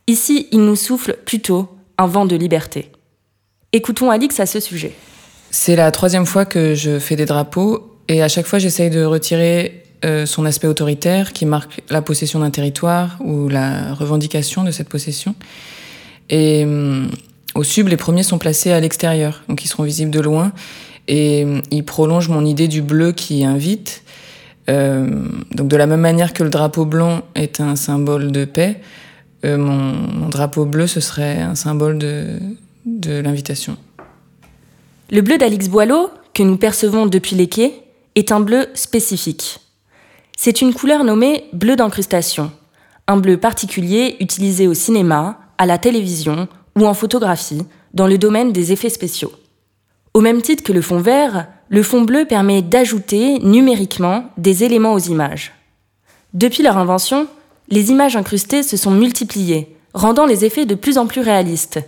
ici 0.07 0.47
ils 0.51 0.59
nous 0.59 0.75
soufflent 0.75 1.17
plutôt 1.25 1.69
un 1.97 2.07
vent 2.07 2.25
de 2.25 2.35
liberté. 2.35 2.91
Écoutons 3.71 4.09
Alix 4.09 4.39
à 4.39 4.45
ce 4.45 4.59
sujet. 4.59 4.93
C'est 5.49 5.75
la 5.75 5.91
troisième 5.91 6.25
fois 6.25 6.45
que 6.45 6.75
je 6.75 6.99
fais 6.99 7.15
des 7.15 7.25
drapeaux 7.25 7.97
et 8.09 8.21
à 8.21 8.27
chaque 8.27 8.45
fois 8.45 8.59
j'essaye 8.59 8.89
de 8.89 9.03
retirer 9.03 9.83
euh, 10.03 10.25
son 10.25 10.45
aspect 10.45 10.67
autoritaire 10.67 11.31
qui 11.31 11.45
marque 11.45 11.81
la 11.89 12.01
possession 12.01 12.39
d'un 12.39 12.51
territoire 12.51 13.17
ou 13.21 13.47
la 13.47 13.93
revendication 13.93 14.63
de 14.63 14.71
cette 14.71 14.89
possession. 14.89 15.35
Et 16.29 16.63
hum, 16.65 17.09
au 17.55 17.63
sub, 17.63 17.87
les 17.87 17.97
premiers 17.97 18.23
sont 18.23 18.37
placés 18.37 18.71
à 18.71 18.79
l'extérieur, 18.81 19.43
donc 19.47 19.63
ils 19.63 19.67
seront 19.67 19.83
visibles 19.83 20.11
de 20.11 20.19
loin 20.19 20.51
et 21.07 21.45
hum, 21.45 21.61
ils 21.71 21.85
prolongent 21.85 22.29
mon 22.29 22.45
idée 22.45 22.67
du 22.67 22.81
bleu 22.81 23.13
qui 23.13 23.45
invite. 23.45 24.03
Euh, 24.69 25.27
donc 25.51 25.67
de 25.67 25.77
la 25.77 25.85
même 25.85 26.01
manière 26.01 26.33
que 26.33 26.43
le 26.43 26.49
drapeau 26.49 26.85
blanc 26.85 27.21
est 27.35 27.59
un 27.59 27.75
symbole 27.75 28.31
de 28.31 28.45
paix, 28.45 28.81
euh, 29.45 29.57
mon, 29.57 30.27
drapeau 30.29 30.65
bleu 30.65 30.87
ce 30.87 30.99
serait 30.99 31.39
un 31.39 31.53
symbole 31.53 31.99
de, 31.99 32.39
de 32.85 33.19
l'invitation. 33.19 33.77
Le 35.11 35.21
bleu 35.21 35.37
d'Alix 35.37 35.67
Boileau, 35.67 36.09
que 36.33 36.41
nous 36.41 36.57
percevons 36.57 37.05
depuis 37.05 37.35
les 37.35 37.47
quais, 37.47 37.73
est 38.15 38.31
un 38.31 38.39
bleu 38.39 38.67
spécifique. 38.73 39.59
C'est 40.35 40.61
une 40.61 40.73
couleur 40.73 41.03
nommée 41.03 41.45
bleu 41.53 41.75
d'incrustation, 41.75 42.51
un 43.07 43.17
bleu 43.17 43.37
particulier 43.37 44.17
utilisé 44.19 44.67
au 44.67 44.73
cinéma, 44.73 45.39
à 45.57 45.65
la 45.65 45.77
télévision 45.77 46.47
ou 46.75 46.85
en 46.85 46.93
photographie 46.93 47.61
dans 47.93 48.07
le 48.07 48.17
domaine 48.17 48.51
des 48.51 48.71
effets 48.71 48.89
spéciaux. 48.89 49.31
Au 50.13 50.21
même 50.21 50.41
titre 50.41 50.63
que 50.63 50.73
le 50.73 50.81
fond 50.81 50.99
vert, 50.99 51.47
le 51.69 51.83
fond 51.83 52.01
bleu 52.01 52.25
permet 52.25 52.61
d'ajouter 52.61 53.39
numériquement 53.39 54.25
des 54.37 54.63
éléments 54.63 54.93
aux 54.93 54.99
images. 54.99 55.53
Depuis 56.33 56.63
leur 56.63 56.77
invention, 56.77 57.27
les 57.69 57.89
images 57.89 58.15
incrustées 58.15 58.63
se 58.63 58.77
sont 58.77 58.91
multipliées, 58.91 59.75
rendant 59.93 60.25
les 60.25 60.45
effets 60.45 60.65
de 60.65 60.75
plus 60.75 60.97
en 60.97 61.07
plus 61.07 61.21
réalistes, 61.21 61.79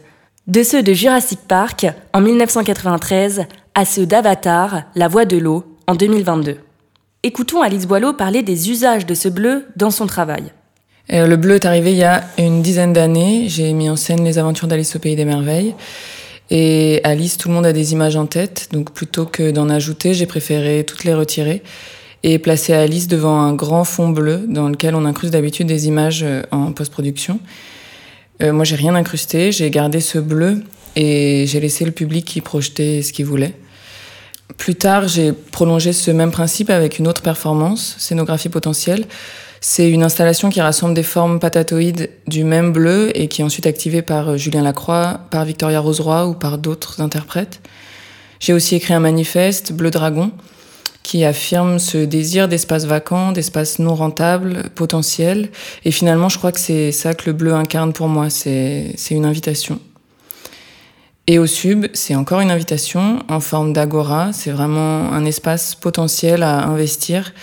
de 0.48 0.64
ceux 0.64 0.82
de 0.82 0.94
Jurassic 0.94 1.40
Park 1.48 1.86
en 2.14 2.22
1993 2.22 3.46
à 3.76 3.86
ceux 3.86 4.06
d'Avatar, 4.06 4.84
La 4.96 5.08
Voix 5.08 5.26
de 5.26 5.38
l'eau 5.38 5.66
en 5.88 5.96
2022. 5.96 6.58
Écoutons 7.24 7.62
Alice 7.62 7.86
Boileau 7.86 8.14
parler 8.14 8.42
des 8.44 8.72
usages 8.72 9.06
de 9.06 9.14
ce 9.14 9.28
bleu 9.28 9.66
dans 9.76 9.92
son 9.92 10.08
travail. 10.08 10.46
le 11.10 11.36
bleu 11.36 11.56
est 11.56 11.66
arrivé 11.66 11.92
il 11.92 11.98
y 11.98 12.04
a 12.04 12.24
une 12.38 12.62
dizaine 12.62 12.94
d'années. 12.94 13.50
J'ai 13.50 13.74
mis 13.74 13.90
en 13.90 13.96
scène 13.96 14.24
les 14.24 14.38
aventures 14.40 14.68
d'Alice 14.68 14.96
au 14.96 15.00
pays 15.00 15.16
des 15.16 15.26
merveilles. 15.26 15.76
Et 16.50 17.02
Alice, 17.04 17.38
tout 17.38 17.50
le 17.50 17.54
monde 17.54 17.66
a 17.66 17.74
des 17.74 17.94
images 17.94 18.16
en 18.16 18.26
tête, 18.26 18.70
donc 18.72 18.92
plutôt 18.92 19.26
que 19.26 19.52
d'en 19.52 19.70
ajouter, 19.70 20.14
j'ai 20.14 20.26
préféré 20.26 20.84
toutes 20.86 21.04
les 21.04 21.14
retirer 21.14 21.62
et 22.24 22.40
placer 22.40 22.74
Alice 22.74 23.08
devant 23.08 23.40
un 23.40 23.54
grand 23.54 23.84
fond 23.84 24.10
bleu 24.10 24.46
dans 24.48 24.70
lequel 24.70 24.96
on 24.96 25.06
incruste 25.06 25.34
d'habitude 25.34 25.68
des 25.68 25.88
images 25.88 26.24
euh, 26.24 26.42
en 26.52 26.72
post-production. 26.72 27.40
Euh, 28.42 28.54
moi, 28.54 28.66
j'ai 28.66 28.76
rien 28.76 28.96
incrusté, 28.96 29.52
j'ai 29.52 29.70
gardé 29.70 30.00
ce 30.00 30.18
bleu 30.18 30.64
et 30.96 31.46
j'ai 31.48 31.60
laissé 31.60 31.86
le 31.86 31.92
public 31.92 32.36
y 32.36 32.42
projeter 32.42 33.02
ce 33.02 33.14
qu'il 33.14 33.26
voulait. 33.26 33.54
Plus 34.58 34.76
tard, 34.76 35.08
j'ai 35.08 35.34
prolongé 35.34 35.94
ce 35.94 36.10
même 36.12 36.32
principe 36.32 36.70
avec 36.70 37.00
une 37.00 37.08
autre 37.08 37.22
performance, 37.22 37.96
scénographie 38.00 38.50
potentielle. 38.50 39.06
C'est 39.62 39.90
une 39.90 40.04
installation 40.04 40.50
qui 40.50 40.62
rassemble 40.62 40.94
des 40.94 41.04
formes 41.04 41.40
patatoïdes 41.40 42.10
du 42.28 42.44
même 42.44 42.72
bleu 42.72 43.12
et 43.16 43.28
qui 43.28 43.42
est 43.42 43.44
ensuite 43.44 43.66
activée 43.66 44.02
par 44.02 44.30
euh, 44.30 44.38
Julien 44.38 44.62
Lacroix, 44.62 45.22
par 45.32 45.46
Victoria 45.46 45.80
Roseroy 45.80 46.28
ou 46.28 46.34
par 46.34 46.58
d'autres 46.58 47.02
interprètes. 47.02 47.62
J'ai 48.40 48.54
aussi 48.54 48.76
écrit 48.76 48.94
un 48.94 49.00
manifeste, 49.00 49.74
Bleu 49.74 49.90
Dragon, 49.90 50.32
qui 51.02 51.24
affirme 51.24 51.80
ce 51.80 51.98
désir 51.98 52.48
d'espace 52.48 52.86
vacant, 52.86 53.32
d'espace 53.32 53.80
non 53.80 53.96
rentable, 53.96 54.70
potentiel. 54.76 55.50
Et 55.86 55.92
finalement, 55.92 56.30
je 56.30 56.38
crois 56.38 56.52
que 56.52 56.60
c'est 56.60 56.92
ça 56.92 57.14
que 57.14 57.26
le 57.28 57.34
bleu 57.34 57.54
incarne 57.54 57.94
pour 57.94 58.10
moi, 58.10 58.30
c'est 58.30 58.94
une 59.10 59.26
invitation. 59.26 59.80
Et 61.26 61.40
au 61.40 61.46
sub, 61.46 61.88
c'est 61.94 62.16
encore 62.16 62.40
une 62.40 62.52
invitation 62.52 63.20
en 63.28 63.42
forme 63.42 63.74
d'agora, 63.74 64.32
c'est 64.32 64.52
vraiment 64.52 65.12
un 65.12 65.26
espace 65.26 65.76
potentiel 65.76 66.42
à 66.42 66.64
investir. 66.66 67.34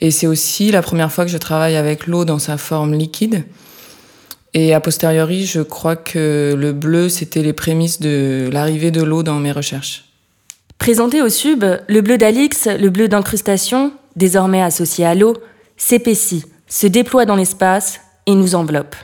Et 0.00 0.10
c'est 0.10 0.26
aussi 0.26 0.70
la 0.70 0.82
première 0.82 1.10
fois 1.10 1.24
que 1.24 1.30
je 1.30 1.38
travaille 1.38 1.76
avec 1.76 2.06
l'eau 2.06 2.24
dans 2.24 2.38
sa 2.38 2.58
forme 2.58 2.94
liquide. 2.94 3.44
Et 4.54 4.72
a 4.72 4.80
posteriori, 4.80 5.44
je 5.44 5.60
crois 5.60 5.96
que 5.96 6.54
le 6.56 6.72
bleu, 6.72 7.08
c'était 7.08 7.42
les 7.42 7.52
prémices 7.52 8.00
de 8.00 8.48
l'arrivée 8.52 8.90
de 8.90 9.02
l'eau 9.02 9.22
dans 9.22 9.36
mes 9.36 9.52
recherches. 9.52 10.04
Présenté 10.78 11.22
au 11.22 11.28
sub, 11.28 11.64
le 11.86 12.00
bleu 12.00 12.18
d'Alix, 12.18 12.66
le 12.66 12.90
bleu 12.90 13.08
d'incrustation, 13.08 13.92
désormais 14.14 14.62
associé 14.62 15.04
à 15.04 15.14
l'eau, 15.14 15.36
s'épaissit, 15.76 16.44
se 16.68 16.86
déploie 16.86 17.24
dans 17.24 17.36
l'espace 17.36 18.00
et 18.26 18.34
nous 18.34 18.54
enveloppe. 18.54 18.96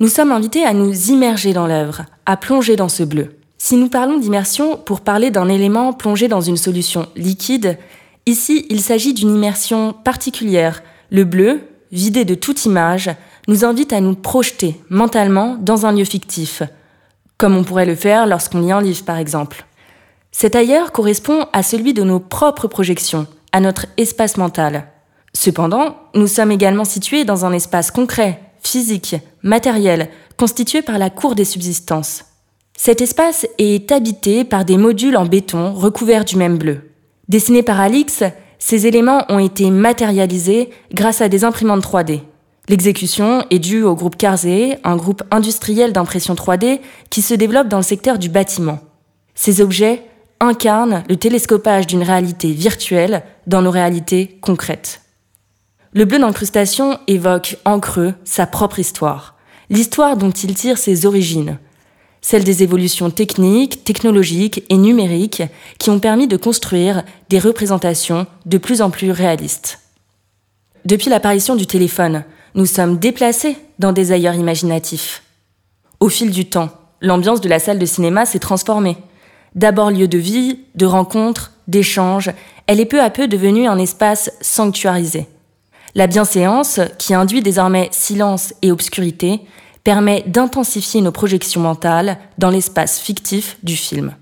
Nous 0.00 0.08
sommes 0.08 0.32
invités 0.32 0.64
à 0.64 0.72
nous 0.72 1.10
immerger 1.10 1.52
dans 1.52 1.66
l'œuvre, 1.66 2.02
à 2.26 2.36
plonger 2.36 2.76
dans 2.76 2.88
ce 2.88 3.02
bleu. 3.02 3.36
Si 3.58 3.76
nous 3.76 3.88
parlons 3.88 4.18
d'immersion 4.18 4.76
pour 4.76 5.00
parler 5.00 5.30
d'un 5.30 5.48
élément 5.48 5.92
plongé 5.92 6.26
dans 6.26 6.40
une 6.40 6.56
solution 6.56 7.06
liquide, 7.14 7.78
ici 8.26 8.66
il 8.70 8.80
s'agit 8.80 9.14
d'une 9.14 9.34
immersion 9.34 9.92
particulière. 9.92 10.82
Le 11.10 11.24
bleu, 11.24 11.60
vidé 11.90 12.24
de 12.24 12.34
toute 12.34 12.64
image, 12.64 13.10
nous 13.48 13.64
invite 13.64 13.92
à 13.92 14.00
nous 14.00 14.14
projeter 14.14 14.80
mentalement 14.88 15.56
dans 15.60 15.86
un 15.86 15.92
lieu 15.92 16.04
fictif, 16.04 16.62
comme 17.38 17.56
on 17.56 17.64
pourrait 17.64 17.86
le 17.86 17.94
faire 17.94 18.26
lorsqu'on 18.26 18.60
lit 18.60 18.72
un 18.72 18.80
livre 18.80 19.04
par 19.04 19.18
exemple. 19.18 19.66
Cet 20.30 20.56
ailleurs 20.56 20.92
correspond 20.92 21.46
à 21.52 21.62
celui 21.62 21.92
de 21.92 22.02
nos 22.02 22.20
propres 22.20 22.68
projections, 22.68 23.26
à 23.52 23.60
notre 23.60 23.86
espace 23.98 24.36
mental. 24.38 24.86
Cependant, 25.34 25.96
nous 26.14 26.26
sommes 26.26 26.52
également 26.52 26.84
situés 26.84 27.24
dans 27.24 27.44
un 27.44 27.52
espace 27.52 27.90
concret, 27.90 28.40
physique, 28.62 29.16
matériel, 29.42 30.08
constitué 30.36 30.82
par 30.82 30.98
la 30.98 31.10
cour 31.10 31.34
des 31.34 31.44
subsistances. 31.44 32.24
Cet 32.76 33.00
espace 33.00 33.46
est 33.58 33.92
habité 33.92 34.44
par 34.44 34.64
des 34.64 34.76
modules 34.76 35.16
en 35.16 35.26
béton 35.26 35.72
recouverts 35.72 36.24
du 36.24 36.36
même 36.36 36.58
bleu. 36.58 36.91
Dessinés 37.32 37.62
par 37.62 37.80
Alix, 37.80 38.24
ces 38.58 38.86
éléments 38.86 39.24
ont 39.30 39.38
été 39.38 39.70
matérialisés 39.70 40.68
grâce 40.92 41.22
à 41.22 41.30
des 41.30 41.44
imprimantes 41.44 41.82
3D. 41.82 42.20
L'exécution 42.68 43.46
est 43.48 43.58
due 43.58 43.84
au 43.84 43.94
groupe 43.94 44.18
Carzé, 44.18 44.76
un 44.84 44.96
groupe 44.96 45.22
industriel 45.30 45.94
d'impression 45.94 46.34
3D 46.34 46.80
qui 47.08 47.22
se 47.22 47.32
développe 47.32 47.68
dans 47.68 47.78
le 47.78 47.82
secteur 47.82 48.18
du 48.18 48.28
bâtiment. 48.28 48.80
Ces 49.34 49.62
objets 49.62 50.02
incarne 50.40 51.04
le 51.08 51.16
télescopage 51.16 51.86
d'une 51.86 52.02
réalité 52.02 52.52
virtuelle 52.52 53.22
dans 53.46 53.62
nos 53.62 53.70
réalités 53.70 54.36
concrètes. 54.42 55.00
Le 55.94 56.04
bleu 56.04 56.18
d'incrustation 56.18 56.98
évoque 57.06 57.56
en 57.64 57.80
creux 57.80 58.12
sa 58.24 58.46
propre 58.46 58.78
histoire, 58.78 59.36
l'histoire 59.70 60.18
dont 60.18 60.32
il 60.32 60.52
tire 60.52 60.76
ses 60.76 61.06
origines, 61.06 61.58
celle 62.22 62.44
des 62.44 62.62
évolutions 62.62 63.10
techniques, 63.10 63.84
technologiques 63.84 64.64
et 64.70 64.76
numériques 64.76 65.42
qui 65.78 65.90
ont 65.90 65.98
permis 65.98 66.28
de 66.28 66.36
construire 66.36 67.02
des 67.28 67.40
représentations 67.40 68.26
de 68.46 68.58
plus 68.58 68.80
en 68.80 68.90
plus 68.90 69.10
réalistes. 69.10 69.80
Depuis 70.84 71.10
l'apparition 71.10 71.56
du 71.56 71.66
téléphone, 71.66 72.24
nous 72.54 72.66
sommes 72.66 72.98
déplacés 72.98 73.56
dans 73.78 73.92
des 73.92 74.12
ailleurs 74.12 74.34
imaginatifs. 74.34 75.22
Au 76.00 76.08
fil 76.08 76.30
du 76.30 76.46
temps, 76.46 76.70
l'ambiance 77.00 77.40
de 77.40 77.48
la 77.48 77.58
salle 77.58 77.78
de 77.78 77.86
cinéma 77.86 78.24
s'est 78.24 78.38
transformée. 78.38 78.96
D'abord 79.54 79.90
lieu 79.90 80.08
de 80.08 80.18
vie, 80.18 80.60
de 80.74 80.86
rencontres, 80.86 81.52
d'échanges, 81.68 82.30
elle 82.66 82.80
est 82.80 82.86
peu 82.86 83.02
à 83.02 83.10
peu 83.10 83.28
devenue 83.28 83.66
un 83.66 83.78
espace 83.78 84.30
sanctuarisé. 84.40 85.26
La 85.94 86.06
bienséance, 86.06 86.80
qui 86.98 87.14
induit 87.14 87.42
désormais 87.42 87.88
silence 87.92 88.54
et 88.62 88.72
obscurité, 88.72 89.40
permet 89.84 90.22
d'intensifier 90.26 91.00
nos 91.00 91.12
projections 91.12 91.60
mentales 91.60 92.18
dans 92.38 92.50
l'espace 92.50 93.00
fictif 93.00 93.58
du 93.62 93.76
film. 93.76 94.14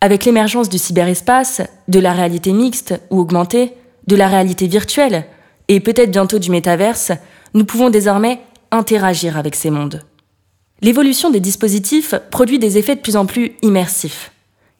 Avec 0.00 0.24
l'émergence 0.24 0.68
du 0.68 0.78
cyberespace, 0.78 1.62
de 1.88 1.98
la 1.98 2.12
réalité 2.12 2.52
mixte 2.52 3.00
ou 3.10 3.20
augmentée, 3.20 3.74
de 4.06 4.16
la 4.16 4.28
réalité 4.28 4.66
virtuelle, 4.66 5.24
et 5.68 5.80
peut-être 5.80 6.10
bientôt 6.10 6.38
du 6.38 6.50
métaverse, 6.50 7.12
nous 7.54 7.64
pouvons 7.64 7.90
désormais 7.90 8.40
interagir 8.70 9.36
avec 9.36 9.54
ces 9.54 9.70
mondes. 9.70 10.02
L'évolution 10.82 11.30
des 11.30 11.40
dispositifs 11.40 12.14
produit 12.30 12.58
des 12.58 12.78
effets 12.78 12.96
de 12.96 13.00
plus 13.00 13.16
en 13.16 13.26
plus 13.26 13.52
immersifs. 13.62 14.32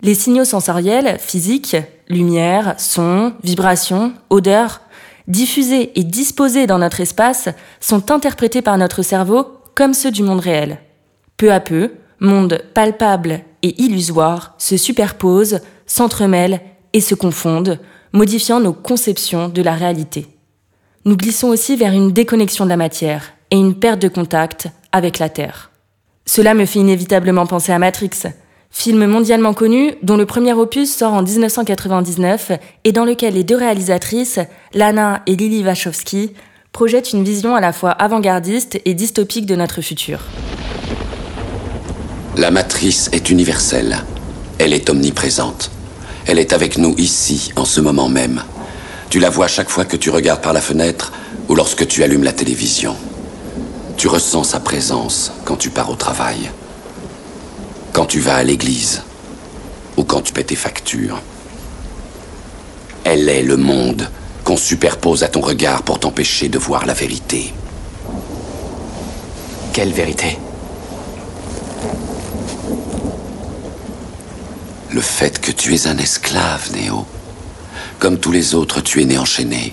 Les 0.03 0.15
signaux 0.15 0.47
sensoriels, 0.47 1.19
physiques, 1.19 1.77
lumière, 2.09 2.75
son, 2.79 3.35
vibration, 3.45 4.15
odeur, 4.31 4.81
diffusés 5.29 5.93
et 5.99 6.05
disposés 6.05 6.67
dans 6.67 6.79
notre 6.79 7.01
espace, 7.01 7.51
sont 7.81 8.11
interprétés 8.11 8.63
par 8.63 8.79
notre 8.79 9.03
cerveau 9.03 9.60
comme 9.81 9.95
ceux 9.95 10.11
du 10.11 10.23
monde 10.23 10.41
réel. 10.41 10.77
Peu 11.39 11.51
à 11.51 11.59
peu, 11.59 11.93
mondes 12.21 12.63
palpables 12.75 13.41
et 13.63 13.81
illusoires 13.81 14.55
se 14.59 14.77
superposent, 14.77 15.61
s'entremêlent 15.87 16.61
et 16.93 17.01
se 17.01 17.15
confondent, 17.15 17.81
modifiant 18.13 18.61
nos 18.61 18.75
conceptions 18.75 19.49
de 19.49 19.63
la 19.63 19.73
réalité. 19.73 20.27
Nous 21.07 21.17
glissons 21.17 21.49
aussi 21.49 21.77
vers 21.77 21.95
une 21.95 22.13
déconnexion 22.13 22.67
de 22.67 22.69
la 22.69 22.77
matière 22.77 23.33
et 23.51 23.57
une 23.57 23.75
perte 23.75 24.03
de 24.03 24.09
contact 24.09 24.69
avec 24.93 25.19
la 25.19 25.31
Terre. 25.31 25.71
Cela 26.27 26.53
me 26.53 26.67
fait 26.67 26.81
inévitablement 26.81 27.47
penser 27.47 27.73
à 27.73 27.79
Matrix, 27.79 28.11
film 28.71 29.07
mondialement 29.07 29.55
connu 29.55 29.95
dont 30.03 30.19
le 30.19 30.27
premier 30.27 30.53
opus 30.53 30.95
sort 30.95 31.15
en 31.15 31.23
1999 31.23 32.53
et 32.85 32.93
dans 32.93 33.07
lequel 33.07 33.33
les 33.33 33.45
deux 33.45 33.57
réalisatrices, 33.57 34.41
Lana 34.75 35.23
et 35.27 35.37
Lily 35.37 35.65
Wachowski, 35.65 36.35
projettent 36.73 37.13
une 37.13 37.25
vision 37.25 37.55
à 37.55 37.61
la 37.61 37.73
fois 37.73 37.91
avant-gardiste 37.91 38.81
et 38.85 38.95
dystopique 38.95 39.47
de 39.47 39.57
notre 39.57 39.81
futur. 39.81 40.21
La 42.37 42.51
matrice 42.51 43.11
est 43.13 43.29
universelle. 43.29 44.05
Elle 44.59 44.73
est 44.73 44.89
omniprésente. 44.89 45.71
Elle 46.27 46.39
est 46.39 46.53
avec 46.53 46.79
nous 46.79 46.95
ici, 46.97 47.53
en 47.57 47.65
ce 47.65 47.81
moment 47.81 48.09
même. 48.09 48.43
Tu 49.11 49.19
la 49.19 49.31
vois 49.31 49.49
chaque 49.49 49.69
fois 49.69 49.85
que 49.85 49.97
tu 49.97 50.11
regardes 50.11 50.43
par 50.43 50.53
la 50.53 50.61
fenêtre 50.61 51.13
ou 51.49 51.55
lorsque 51.55 51.87
tu 51.87 52.05
allumes 52.05 52.23
la 52.23 52.33
télévision. 52.33 52.97
Tu 53.97 54.07
ressens 54.07 54.45
sa 54.45 54.61
présence 54.61 55.33
quand 55.45 55.57
tu 55.57 55.71
pars 55.71 55.91
au 55.91 55.97
travail, 55.97 56.51
quand 57.93 58.07
tu 58.07 58.21
vas 58.21 58.37
à 58.37 58.45
l'église 58.45 59.03
ou 59.97 60.05
quand 60.05 60.23
tu 60.23 60.33
paies 60.33 60.45
tes 60.45 60.57
factures. 60.57 61.21
Elle 63.05 63.29
est 63.29 63.43
le 63.43 63.57
monde 63.57 64.09
qu'on 64.51 64.57
superpose 64.57 65.23
à 65.23 65.29
ton 65.29 65.43
regard 65.43 65.85
pour 65.85 66.01
t'empêcher 66.01 66.49
de 66.49 66.59
voir 66.59 66.85
la 66.85 66.93
vérité. 66.93 67.55
Quelle 69.73 69.93
vérité? 69.93 70.37
Le 74.91 75.01
fait 75.01 75.41
que 75.41 75.53
tu 75.53 75.73
es 75.73 75.87
un 75.87 75.97
esclave, 75.99 76.73
Néo. 76.73 77.07
Comme 78.01 78.19
tous 78.19 78.33
les 78.33 78.57
autres, 78.57 78.81
tu 78.81 79.01
es 79.01 79.05
né 79.05 79.19
enchaîné. 79.19 79.73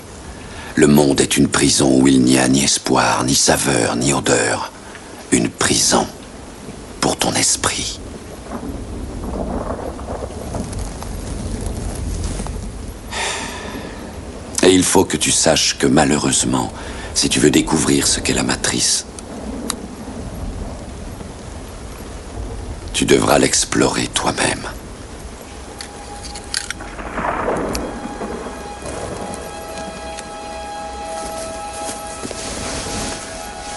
Le 0.76 0.86
monde 0.86 1.22
est 1.22 1.38
une 1.38 1.48
prison 1.48 2.00
où 2.00 2.08
il 2.08 2.22
n'y 2.22 2.38
a 2.38 2.48
ni 2.48 2.64
espoir, 2.64 3.24
ni 3.24 3.34
saveur, 3.34 3.96
ni 3.96 4.14
odeur. 4.14 4.72
Une 5.32 5.50
prison 5.50 6.06
pour 7.02 7.18
ton 7.18 7.34
esprit. 7.34 8.00
Et 14.68 14.72
il 14.74 14.84
faut 14.84 15.06
que 15.06 15.16
tu 15.16 15.32
saches 15.32 15.78
que 15.78 15.88
malheureusement, 15.88 16.74
si 17.14 17.30
tu 17.30 17.40
veux 17.40 17.50
découvrir 17.50 18.06
ce 18.06 18.20
qu'est 18.20 18.34
la 18.34 18.44
matrice, 18.44 19.06
tu 22.92 23.06
devras 23.06 23.40
l'explorer 23.40 24.08
toi-même. 24.08 24.68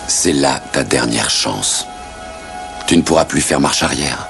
C'est 0.09 0.32
là 0.32 0.61
ta 0.73 0.82
dernière 0.82 1.30
chance. 1.30 1.87
Tu 2.88 2.97
ne 2.97 3.02
pourras 3.02 3.26
plus 3.26 3.42
faire 3.42 3.61
marche 3.61 3.85
arrière. 3.85 4.28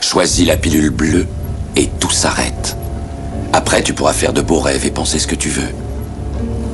Choisis 0.00 0.46
la 0.46 0.56
pilule 0.56 0.90
bleue 0.90 1.26
et 1.74 1.88
tout 1.98 2.10
s'arrête. 2.10 2.76
Après, 3.56 3.84
tu 3.84 3.94
pourras 3.94 4.12
faire 4.12 4.32
de 4.32 4.40
beaux 4.40 4.58
rêves 4.58 4.84
et 4.84 4.90
penser 4.90 5.20
ce 5.20 5.28
que 5.28 5.36
tu 5.36 5.48
veux. 5.48 5.72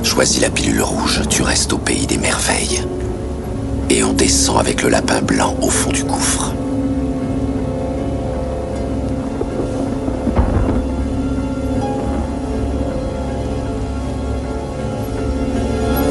Choisis 0.01 0.41
la 0.41 0.49
pilule 0.49 0.81
rouge, 0.81 1.21
tu 1.29 1.43
restes 1.43 1.73
au 1.73 1.77
pays 1.77 2.07
des 2.07 2.17
merveilles. 2.17 2.83
Et 3.91 4.03
on 4.03 4.13
descend 4.13 4.57
avec 4.57 4.81
le 4.81 4.89
lapin 4.89 5.21
blanc 5.21 5.55
au 5.61 5.69
fond 5.69 5.91
du 5.91 6.03
gouffre. 6.03 6.55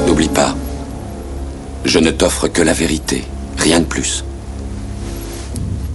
N'oublie 0.07 0.29
pas, 0.29 0.55
je 1.85 1.99
ne 1.99 2.13
t'offre 2.13 2.47
que 2.47 2.63
la 2.63 2.75
vérité, 2.75 3.25
rien 3.59 3.81
de 3.81 3.87
plus. 3.87 4.23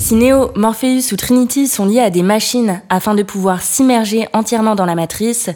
Si 0.05 0.13
Neo, 0.13 0.51
Morpheus 0.55 1.11
ou 1.13 1.15
Trinity 1.15 1.67
sont 1.67 1.87
liés 1.87 1.99
à 1.99 2.11
des 2.11 2.21
machines 2.21 2.79
afin 2.89 3.15
de 3.15 3.23
pouvoir 3.23 3.63
s'immerger 3.63 4.27
entièrement 4.33 4.75
dans 4.75 4.85
la 4.85 4.93
matrice, 4.93 5.49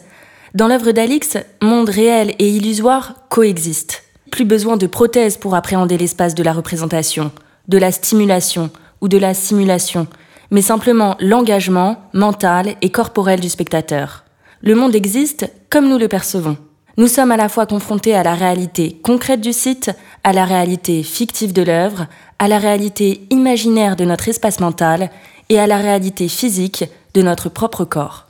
dans 0.56 0.66
l'œuvre 0.66 0.90
d'Alix, 0.90 1.38
monde 1.62 1.88
réel 1.88 2.34
et 2.40 2.50
illusoire 2.50 3.14
coexistent. 3.28 4.02
Plus 4.32 4.44
besoin 4.44 4.76
de 4.76 4.88
prothèses 4.88 5.36
pour 5.36 5.54
appréhender 5.54 5.96
l'espace 5.96 6.34
de 6.34 6.42
la 6.42 6.52
représentation, 6.52 7.30
de 7.68 7.78
la 7.78 7.92
stimulation 7.92 8.72
ou 9.00 9.06
de 9.06 9.18
la 9.18 9.34
simulation, 9.34 10.08
mais 10.50 10.62
simplement 10.62 11.16
l'engagement 11.20 12.02
mental 12.12 12.74
et 12.82 12.90
corporel 12.90 13.38
du 13.38 13.48
spectateur. 13.48 14.24
Le 14.62 14.74
monde 14.74 14.96
existe 14.96 15.48
comme 15.70 15.88
nous 15.88 15.98
le 15.98 16.08
percevons. 16.08 16.56
Nous 16.96 17.06
sommes 17.06 17.30
à 17.30 17.36
la 17.36 17.48
fois 17.48 17.66
confrontés 17.66 18.16
à 18.16 18.24
la 18.24 18.34
réalité 18.34 18.98
concrète 19.04 19.40
du 19.40 19.52
site, 19.52 19.92
à 20.24 20.32
la 20.32 20.44
réalité 20.44 21.04
fictive 21.04 21.52
de 21.52 21.62
l'œuvre, 21.62 22.08
à 22.40 22.48
la 22.48 22.58
réalité 22.58 23.20
imaginaire 23.30 23.94
de 23.94 24.04
notre 24.04 24.28
espace 24.28 24.58
mental 24.58 25.10
et 25.50 25.60
à 25.60 25.68
la 25.68 25.76
réalité 25.76 26.26
physique 26.26 26.84
de 27.14 27.22
notre 27.22 27.50
propre 27.50 27.84
corps. 27.84 28.26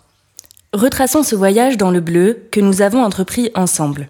Retraçons 0.74 1.22
ce 1.22 1.36
voyage 1.36 1.78
dans 1.78 1.90
le 1.90 2.00
bleu 2.00 2.42
que 2.50 2.60
nous 2.60 2.82
avons 2.82 3.02
entrepris 3.02 3.50
ensemble. 3.54 4.08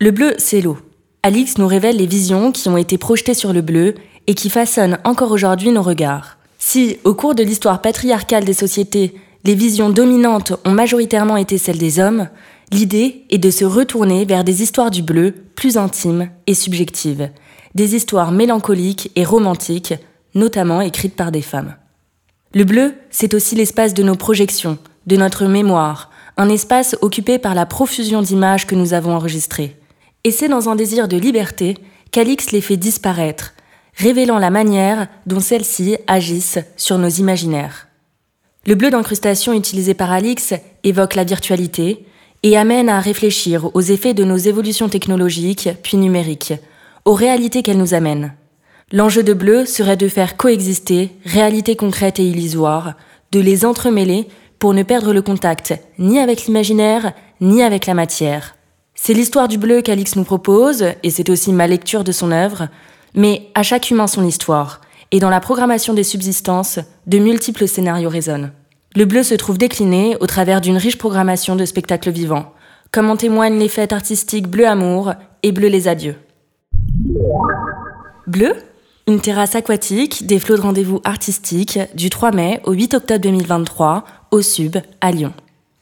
Le 0.00 0.12
bleu, 0.12 0.34
c'est 0.38 0.60
l'eau. 0.60 0.78
Alix 1.24 1.58
nous 1.58 1.66
révèle 1.66 1.96
les 1.96 2.06
visions 2.06 2.52
qui 2.52 2.68
ont 2.68 2.76
été 2.76 2.96
projetées 2.96 3.34
sur 3.34 3.52
le 3.52 3.60
bleu 3.60 3.94
et 4.26 4.34
qui 4.34 4.50
façonnent 4.50 4.98
encore 5.04 5.32
aujourd'hui 5.32 5.72
nos 5.72 5.82
regards. 5.82 6.38
Si, 6.58 6.98
au 7.04 7.14
cours 7.14 7.34
de 7.34 7.42
l'histoire 7.42 7.82
patriarcale 7.82 8.44
des 8.44 8.54
sociétés, 8.54 9.14
les 9.44 9.54
visions 9.54 9.90
dominantes 9.90 10.52
ont 10.64 10.70
majoritairement 10.70 11.36
été 11.36 11.58
celles 11.58 11.78
des 11.78 11.98
hommes, 11.98 12.28
L'idée 12.72 13.24
est 13.30 13.38
de 13.38 13.50
se 13.50 13.64
retourner 13.64 14.24
vers 14.24 14.44
des 14.44 14.62
histoires 14.62 14.90
du 14.90 15.02
bleu 15.02 15.34
plus 15.54 15.76
intimes 15.76 16.30
et 16.46 16.54
subjectives, 16.54 17.30
des 17.74 17.94
histoires 17.94 18.32
mélancoliques 18.32 19.10
et 19.16 19.24
romantiques, 19.24 19.94
notamment 20.34 20.80
écrites 20.80 21.16
par 21.16 21.32
des 21.32 21.42
femmes. 21.42 21.76
Le 22.54 22.64
bleu, 22.64 22.94
c'est 23.10 23.34
aussi 23.34 23.54
l'espace 23.54 23.94
de 23.94 24.02
nos 24.02 24.14
projections, 24.14 24.78
de 25.06 25.16
notre 25.16 25.46
mémoire, 25.46 26.10
un 26.36 26.48
espace 26.48 26.96
occupé 27.00 27.38
par 27.38 27.54
la 27.54 27.66
profusion 27.66 28.22
d'images 28.22 28.66
que 28.66 28.74
nous 28.74 28.94
avons 28.94 29.14
enregistrées. 29.14 29.76
Et 30.24 30.30
c'est 30.30 30.48
dans 30.48 30.68
un 30.68 30.76
désir 30.76 31.08
de 31.08 31.16
liberté 31.16 31.76
qu'Alix 32.10 32.52
les 32.52 32.60
fait 32.60 32.76
disparaître, 32.76 33.54
révélant 33.96 34.38
la 34.38 34.50
manière 34.50 35.08
dont 35.26 35.40
celles-ci 35.40 35.96
agissent 36.06 36.60
sur 36.76 36.98
nos 36.98 37.08
imaginaires. 37.08 37.88
Le 38.66 38.74
bleu 38.74 38.90
d'incrustation 38.90 39.52
utilisé 39.52 39.94
par 39.94 40.10
Alix 40.10 40.54
évoque 40.84 41.14
la 41.14 41.24
virtualité, 41.24 42.06
et 42.44 42.58
amène 42.58 42.90
à 42.90 43.00
réfléchir 43.00 43.74
aux 43.74 43.80
effets 43.80 44.12
de 44.12 44.22
nos 44.22 44.36
évolutions 44.36 44.90
technologiques 44.90 45.70
puis 45.82 45.96
numériques, 45.96 46.52
aux 47.04 47.14
réalités 47.14 47.62
qu'elles 47.62 47.78
nous 47.78 47.94
amènent. 47.94 48.34
L'enjeu 48.92 49.22
de 49.22 49.32
Bleu 49.32 49.66
serait 49.66 49.96
de 49.96 50.08
faire 50.08 50.36
coexister 50.36 51.10
réalité 51.24 51.76
concrète 51.76 52.20
et 52.20 52.24
illusoire, 52.24 52.94
de 53.32 53.40
les 53.40 53.64
entremêler 53.64 54.28
pour 54.58 54.74
ne 54.74 54.82
perdre 54.82 55.12
le 55.12 55.22
contact 55.22 55.74
ni 55.98 56.18
avec 56.18 56.46
l'imaginaire 56.46 57.12
ni 57.40 57.62
avec 57.62 57.86
la 57.86 57.94
matière. 57.94 58.54
C'est 58.94 59.14
l'histoire 59.14 59.48
du 59.48 59.58
bleu 59.58 59.82
qu'Alix 59.82 60.14
nous 60.16 60.24
propose, 60.24 60.84
et 61.02 61.10
c'est 61.10 61.28
aussi 61.28 61.52
ma 61.52 61.66
lecture 61.66 62.04
de 62.04 62.12
son 62.12 62.30
œuvre, 62.30 62.68
mais 63.14 63.48
à 63.54 63.62
chaque 63.62 63.90
humain 63.90 64.06
son 64.06 64.24
histoire, 64.24 64.80
et 65.10 65.18
dans 65.18 65.30
la 65.30 65.40
programmation 65.40 65.94
des 65.94 66.04
subsistances, 66.04 66.78
de 67.06 67.18
multiples 67.18 67.66
scénarios 67.66 68.08
résonnent. 68.08 68.52
Le 68.94 69.04
bleu 69.04 69.24
se 69.24 69.34
trouve 69.34 69.58
décliné 69.58 70.16
au 70.20 70.26
travers 70.26 70.60
d'une 70.60 70.76
riche 70.76 70.98
programmation 70.98 71.56
de 71.56 71.64
spectacles 71.64 72.10
vivants, 72.10 72.52
comme 72.92 73.10
en 73.10 73.16
témoignent 73.16 73.58
les 73.58 73.68
fêtes 73.68 73.92
artistiques 73.92 74.46
Bleu 74.46 74.66
Amour 74.66 75.12
et 75.42 75.50
Bleu 75.50 75.68
les 75.68 75.88
Adieux. 75.88 76.16
Bleu 78.26 78.54
Une 79.06 79.20
terrasse 79.20 79.54
aquatique, 79.54 80.26
des 80.26 80.38
flots 80.38 80.56
de 80.56 80.62
rendez-vous 80.62 81.00
artistiques 81.04 81.78
du 81.94 82.08
3 82.08 82.32
mai 82.32 82.60
au 82.64 82.72
8 82.72 82.94
octobre 82.94 83.20
2023 83.20 84.04
au 84.30 84.40
Sub 84.40 84.78
à 85.02 85.12
Lyon. 85.12 85.34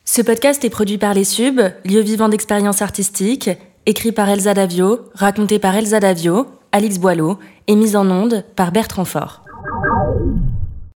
Ce 0.04 0.22
podcast 0.22 0.64
est 0.64 0.70
produit 0.70 0.98
par 0.98 1.14
les 1.14 1.22
Sub, 1.22 1.60
lieu 1.84 2.00
vivant 2.00 2.28
d'expérience 2.28 2.82
artistique, 2.82 3.48
écrit 3.86 4.10
par 4.10 4.28
Elsa 4.28 4.54
Davio, 4.54 5.02
raconté 5.14 5.60
par 5.60 5.76
Elsa 5.76 6.00
Davio, 6.00 6.46
Alix 6.72 6.98
Boileau 6.98 7.38
et 7.68 7.76
mis 7.76 7.94
en 7.94 8.10
onde 8.10 8.44
par 8.56 8.72
Bertrand 8.72 9.04
Fort. 9.04 9.44